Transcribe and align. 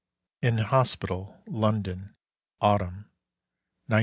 IN 0.41 0.57
HOSPITAL, 0.57 1.43
LONDON, 1.45 2.15
Autumn, 2.59 3.05
1915. 3.85 3.99